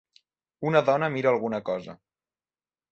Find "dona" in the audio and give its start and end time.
0.89-1.11